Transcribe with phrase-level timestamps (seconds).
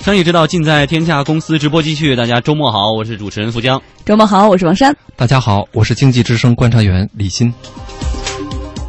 [0.00, 2.16] 商业之道尽在天下公司直播继续。
[2.16, 3.80] 大家周末好，我是主持人付江。
[4.06, 4.96] 周末好，我是王珊。
[5.14, 7.52] 大家好，我是经济之声观察员李欣。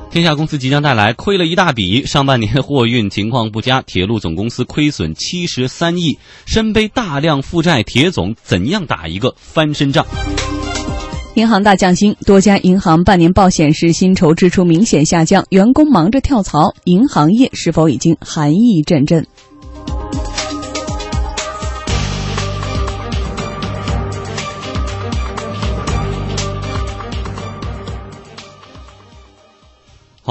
[0.09, 10.05] 天下公司即将带来亏了一大笔，上半年货运情况不佳，铁路总公司亏损七十三亿，身背大量负债，铁总怎样打一个翻身仗？
[11.35, 19.27] 银行大降薪，多家银行半年报显示薪酬支出明显下降，员工忙着跳槽，银行业是否已经寒意阵阵？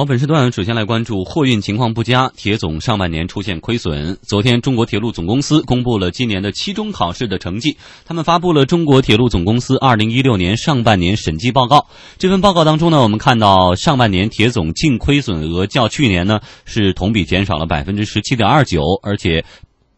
[0.00, 4.16] 好，本时段首先来关注货运情况不佳，铁总上半年出现亏损。
[4.22, 7.76] 昨天，中国铁路总公司公布了今年的期中考试的成绩，
[8.06, 11.86] 他们发布了中国铁路总公司二零一六年上半年审计报告。
[12.16, 19.44] 这份报告当中呢，我们看到上半年铁总净亏损额较去年呢是同比减少了百分之十七点二九，而且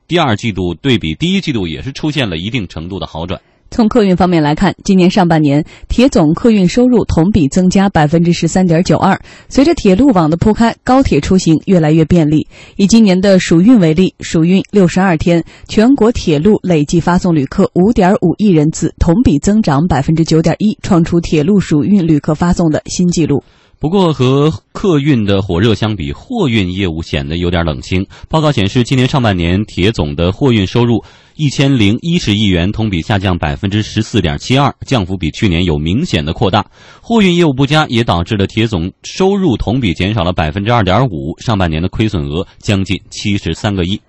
[0.09, 3.41] 第二季度对比第一季度也是出现了一定程度的好转。
[3.73, 9.19] 从客运方面来看，今年上半年铁总客运收入同比增加百分之十三点九二。
[9.49, 12.47] 随着铁路网的铺开，高铁出行越来越便利。
[12.77, 23.43] 以今年的暑运为例，暑运六十二天，全国铁路累计发送旅客五点五亿人次，同比增长百分之九点一，创出铁路暑运旅客发送的新纪录。
[23.83, 28.07] 不过，和客运的火热相比，货运业务显得有点冷清。
[28.29, 31.03] 报告显示，今年上半年铁总的货运收入
[31.35, 36.65] 一千零一十亿元，同比下降百分之十四点七二，降幅比去年有明显的扩大。
[37.01, 44.01] 货运业务不佳，也导致了铁总收入同比减少了百分之二点五，上半年的亏损额将近七十三个亿。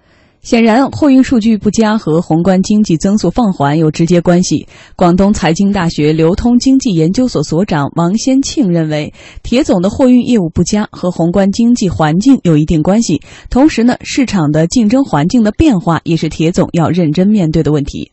[0.44, 4.68] 显然，货运数据不佳和宏观经济增速放缓有直接关系。
[4.98, 13.22] 广东财经大学流通经济研究所所长王先庆认为，铁总的货运业务不佳和宏观经济环境有一定关系。
[13.50, 18.12] 同时呢，市场的竞争环境的变化也是铁总要认真面对的问题。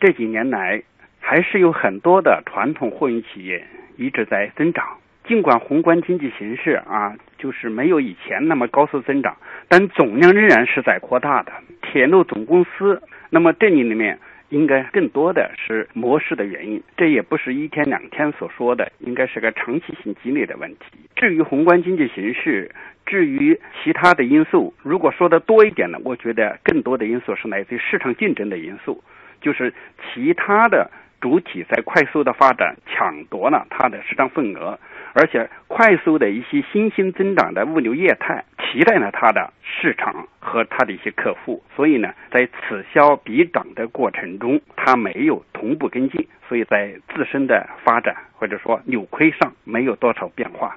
[0.00, 0.82] 这几年来，
[1.20, 3.54] 还是有很多的传统货运企业
[3.96, 4.82] 一直在增长。
[5.28, 9.36] 尽管宏观经济形势啊，就是没有以前那么高速增长，
[9.68, 11.52] 但总量仍然是在扩大的。
[11.82, 14.18] 铁路总公司，那么这里里面
[14.48, 20.98] 应该更多的是模式的原因，这也不是一天两天所说的，应该是个长期性积累的问题。
[21.14, 22.70] 至于宏观经济形势，
[23.04, 29.04] 至于其他的因素，如果说的多一点呢，我觉得更多的因素是来自于市场竞争的因素，
[29.42, 29.74] 就是
[30.14, 30.90] 其他的
[31.20, 34.78] 主体在快速的发展，抢夺了它的市场份额。
[35.14, 50.76] 而且，快速的一些新兴增长的物流业态，期待了它的市场和它的一些客户，所以呢，在此消彼长的过程中，它没有同步跟进，所以在自身的发展或者说扭亏上没有多少变化。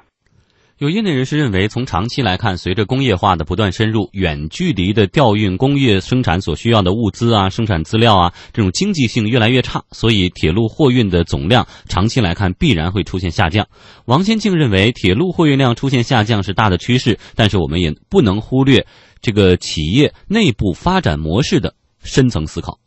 [0.82, 13.68] 有业内人士认为，从长期来看，随着工业化的不断深入，远距离的调运工业生产所需要的物资啊、生产资料啊，这种经济性越来越差，所以铁路货运的总量长期来看必然会出现下降。
[14.06, 18.88] 王先庆认为，铁路货运量出现下降是大的趋势，但是我们也不能忽略
[19.22, 22.80] 这个企业内部发展模式的深层思考。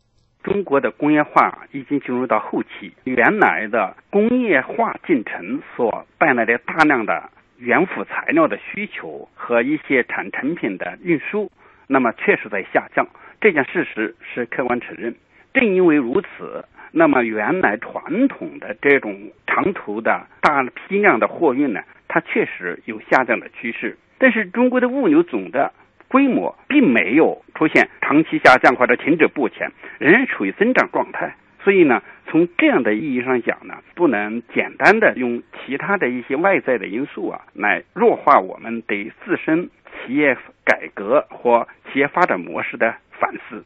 [0.42, 7.30] 中国的工业化已经进入到后期，原来的工业化进程所带来的大量的。
[7.58, 11.50] 原辅材料的需求和一些产成品的运输，
[11.86, 13.06] 那么确实在下降，
[13.40, 15.14] 这件事实是客观承认。
[15.52, 23.96] 正因为如此，那么原来传统的这种长途的大批量的货运呢，它确实有下降的趋势。
[24.18, 25.72] 但是中国的物流总的
[26.08, 31.34] 规模并没有出现长期下降或者停止不前，仍然处于增长状态。
[31.64, 39.70] 所以呢，从这样的意义上讲呢，不能简单的用其他的一些外在的因素啊，来弱化我们对自身
[40.06, 43.64] 企业改革或企业发展模式的反思。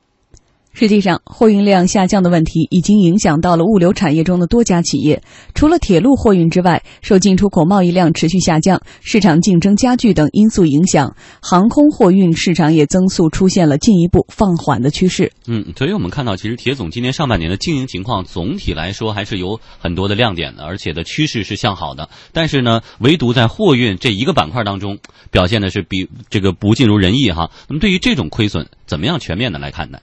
[0.81, 5.21] 实际上，货运量下降的问题已经影响到了物流产业中的多家企业。
[5.53, 15.33] 除了铁路货运之外，受进出口贸易量持续下降、市场竞争加剧等因素影响，航空货运市场也增速出现了进一步放缓的趋势。
[15.49, 22.09] 嗯，所以我们看到，其实铁总今年上半年的经营情况总体来说还是有很多的亮点的，而且的趋势是向好的。
[22.33, 24.97] 但是呢，唯独在货运这一个板块当中，
[25.33, 27.51] 表现的是比这个不尽如人意哈。
[27.69, 30.01] 那么，对于这种亏损，怎么样全面的来看待？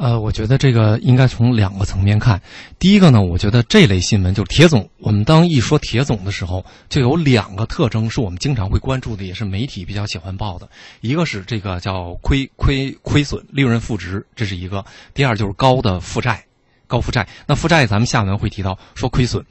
[0.00, 2.40] 呃，我觉得这个应该从两个层面看。
[2.78, 4.88] 第一个呢，我觉得这类新闻就是铁总。
[4.96, 10.66] 我们当一说铁总的时候，就有两个特征是我们经常会关注的，也是媒体比较喜欢报的。
[11.02, 14.82] 一个是这个叫亏亏亏损、利润负值，这是一个；
[15.12, 16.42] 第二就是高的负债，
[16.86, 17.28] 高负债。
[17.46, 19.44] 那负债咱们下文会提到说亏损。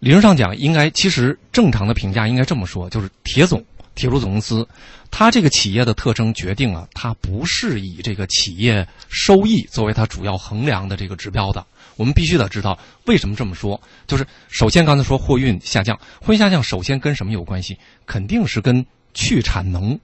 [0.00, 3.64] 理论上讲，应该其实正常的评价应该这么说，就是铁总
[3.96, 4.68] 铁路总公司，
[5.10, 11.66] 它这个企业的特征决定了它不是以这个企业收益作为它主要衡量的这个指标的。
[11.96, 17.78] 我们必须得知道为什么这么说，就是首先刚才说货运下降，货运下降首先跟什么有关系？
[18.04, 18.84] 肯定是跟
[19.14, 19.98] 去产能、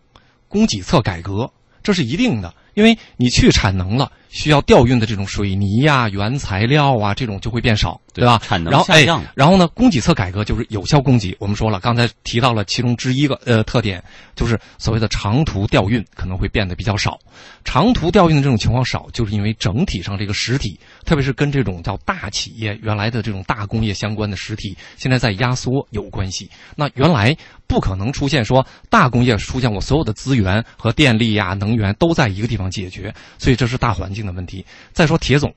[0.48, 1.52] 供给侧改革，
[1.82, 2.54] 这是一定的。
[2.74, 8.38] 因为你去产能了，需要调运的这种水泥呀、原材料啊，这种就会变少，对吧？
[8.42, 11.36] 产能下降，然后呢，供给侧改革就是有效供给。
[11.38, 14.02] 我们说了，刚才提到了其中之一个呃特点，
[14.34, 17.18] 就是所谓的长途调运可能会变得比较少。
[17.64, 26.50] 长途调运的这种情况少，就是因为整体上这个实体，特别是跟这种叫大企业原来的这种大工业相关的实体，现在在压缩有关系。
[26.74, 27.36] 那原来
[27.66, 34.64] 不可能出现说大工业出现我所有的资源和电力呀、能源都在一个地方解决，所以这是大环境的问题。
[34.92, 35.54] 再说铁总，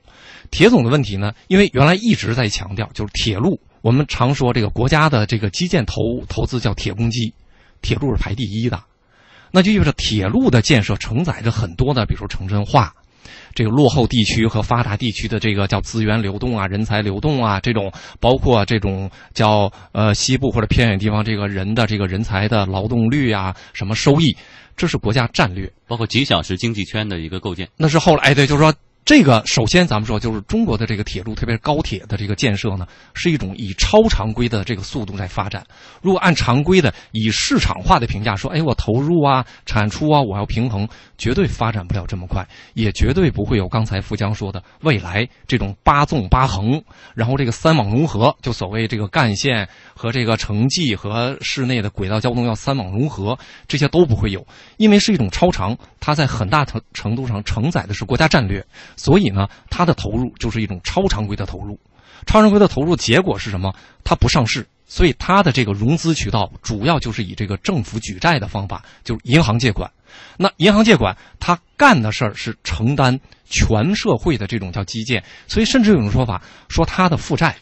[0.50, 7.34] 铁总的问题呢，因为原来一直在强调就是铁路，我们常说这个国家的这个基建投投资叫铁公鸡，
[7.82, 8.82] 铁路是排第一的，
[9.50, 12.94] 那就意味着铁路的建设承载着很多的，比如说城镇化。
[13.54, 24.36] 这个落后地区和发达地区的这个叫资源流动啊、人才流动啊，这种包括这种叫呃西部或者偏远地方这个人的这个人才的劳动率啊、什么收益，
[24.76, 25.70] 这是国家战略。
[25.86, 27.68] 包括几小时经济圈的一个构建。
[27.76, 28.74] 那是后来，哎，对，就是说
[29.06, 35.64] 这个，首先咱们说，就是中国的这个铁路，特别是高铁的这个建设呢，是一种以超常规的这个速度在发展。
[36.02, 40.88] 如果按常规的以市场化的评价说，哎，我投入啊、产出啊，我要平衡，
[41.18, 42.44] 绝对发展不了这么快，
[42.74, 46.82] 也绝对不会有刚才富江说的未来这种八纵八横，
[47.14, 53.38] 然后这个三网融合，就所谓这个干线和这个城际和市内的轨道交通要三网融合，
[53.68, 54.44] 这些都不会有，
[54.78, 58.66] 因为是一种超长，它在很大程程度上承载的是国家战略。
[58.96, 61.78] 所以呢，它的投入就是一种超常规的投入。
[62.26, 63.74] 超常规的投入结果是什么？
[64.02, 69.90] 它不上市，所以它的这个融资渠道主要就是以这个政府举债的方法，就是银行借款。
[70.38, 77.56] 那银行借款，它干的事儿是承担全社会的这种叫基建，所以甚至有种说法说它的负债、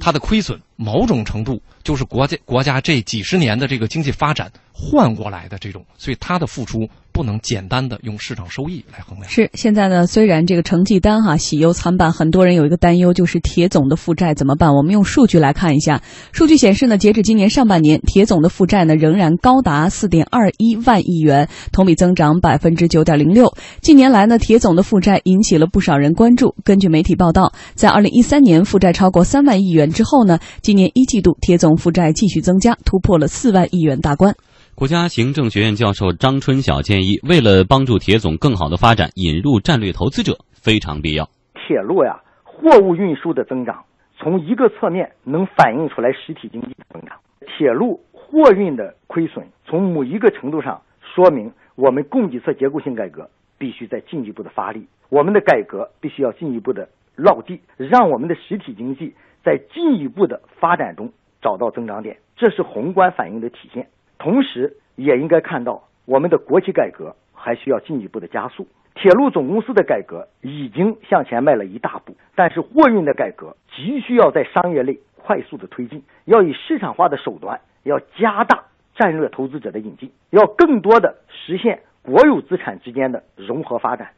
[0.00, 9.28] 它的亏损，某种程度就是国家国家这几十年的这个经济发展换过来的这种，所以它的付出不能简单的用市场收益来衡量。
[9.28, 14.72] 是现在呢，虽然这个成绩单哈喜忧参半，很多人有一个担忧，就是铁总的负债怎么办？
[14.74, 23.52] 我们用数据来看一下，数据显示呢，截至今年上半年，铁总的负债呢仍然高达四点二一万亿元，同比增长百分之九点零六。
[23.82, 26.54] 近年来呢，铁总的负债引起了不少人关注。
[26.64, 30.38] 根据媒体报道，在二零一三年负债超过三万亿元之后呢，
[30.70, 34.36] 今年一季度铁总负债继续增加，突破了四万亿元大关。
[34.76, 41.28] 国家行政学院教授张春晓建议，为了帮助铁总更好的发展，引入战略投资者非常必要。
[41.54, 43.82] 铁路呀，货物运输的增长，
[44.16, 47.18] 从一个侧面能反映出来实体经济的增长。
[47.58, 50.80] 铁路货运的亏损，从某一个程度上
[51.16, 53.28] 说明我们供给侧结构性改革
[53.58, 63.88] 必须再进一步的发力，我们的改革必须要进一步的落地，让我们的实体经济在进一步的发展中找到增长点，这是宏观反应的体现。
[64.18, 68.66] 同时，也应该看到我们的国企改革还需要进一步的加速。
[68.94, 78.64] 铁路总公司的改革已经向前迈了一大步，但是货运的改革急需要在商业类快速的推进，要以市场化的手段，要加大
[78.96, 84.10] 战略投资者的引进，要更多的实现国有资产之间的融合发展。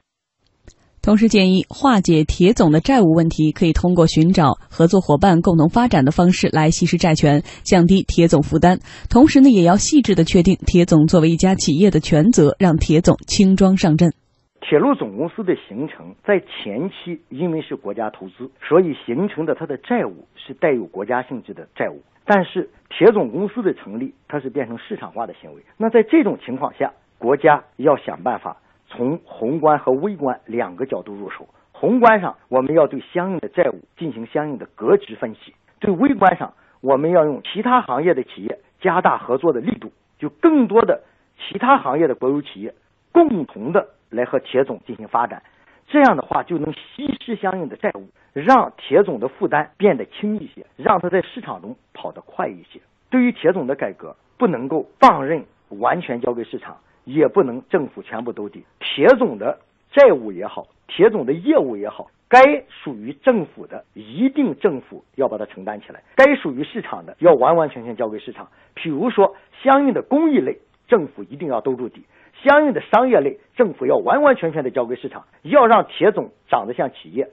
[1.03, 8.79] 同时建议化解铁总的债务问题，可以通过寻找合作伙伴、共同发展的方式来稀释债权，降低铁总负担。
[9.11, 14.13] 同时呢，也要细致的确定铁总作为一家企业的权责，让铁总轻装上阵。
[14.61, 22.01] 铁路总公司的形成，在前期因为是国家投资，所以形成的它的债务是带有国家性质的债务。
[22.25, 25.63] 但是铁总公司的成立，它是变成市场化的行为。
[25.77, 28.57] 那在这种情况下，国家要想办法。
[28.93, 31.49] 从宏观和微观两个角度入手。
[31.73, 41.03] 宏观上，我们要对相应的债务进行相应的格局分析；对微观上，我们要用其他行业的企业加大合作的力度，就更多的
[41.39, 42.75] 其他行业的国有企业
[43.11, 45.43] 共同的来和铁总进行发展。
[45.89, 52.81] 这样的话，就能稀释相应的债务，让铁总的负担变得轻一些，让他在市场中跑得快一些。
[53.11, 56.77] 对于铁总的改革，不能够放任完全交给市场。
[57.05, 59.59] 也不能政府全部兜底，铁总的
[59.91, 68.49] 债务也好，铁总的业务也好，该属于政府的，一定政府要把它承担起来；该属于市场的，要完完全全交给市场。
[68.75, 72.01] 譬如说，相应的公益类，政府一定要兜住底；
[72.43, 75.25] 相应的商业类，政府要完完全全的交给市场。
[75.43, 77.29] 要让铁总长得像企业，